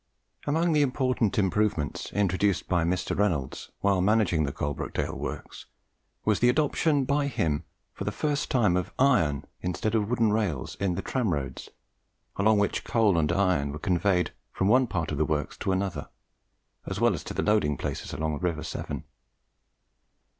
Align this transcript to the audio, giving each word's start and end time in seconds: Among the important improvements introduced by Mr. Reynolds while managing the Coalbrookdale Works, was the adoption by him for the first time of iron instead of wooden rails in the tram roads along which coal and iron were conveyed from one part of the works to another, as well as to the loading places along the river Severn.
Among 0.47 0.73
the 0.73 0.81
important 0.81 1.37
improvements 1.37 2.11
introduced 2.11 2.67
by 2.67 2.83
Mr. 2.83 3.15
Reynolds 3.15 3.69
while 3.81 4.01
managing 4.01 4.45
the 4.45 4.51
Coalbrookdale 4.51 5.15
Works, 5.15 5.67
was 6.25 6.39
the 6.39 6.49
adoption 6.49 7.03
by 7.05 7.27
him 7.27 7.65
for 7.93 8.03
the 8.03 8.11
first 8.11 8.49
time 8.49 8.75
of 8.75 8.91
iron 8.97 9.45
instead 9.61 9.93
of 9.93 10.09
wooden 10.09 10.33
rails 10.33 10.73
in 10.79 10.95
the 10.95 11.03
tram 11.03 11.31
roads 11.33 11.69
along 12.35 12.57
which 12.57 12.83
coal 12.83 13.15
and 13.15 13.31
iron 13.31 13.71
were 13.71 13.77
conveyed 13.77 14.31
from 14.51 14.67
one 14.67 14.87
part 14.87 15.11
of 15.11 15.19
the 15.19 15.25
works 15.25 15.55
to 15.57 15.71
another, 15.71 16.09
as 16.87 16.99
well 16.99 17.13
as 17.13 17.23
to 17.25 17.35
the 17.35 17.43
loading 17.43 17.77
places 17.77 18.11
along 18.11 18.33
the 18.33 18.39
river 18.39 18.63
Severn. 18.63 19.03